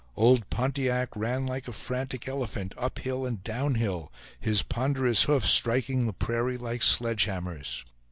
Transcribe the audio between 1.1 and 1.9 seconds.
ran like a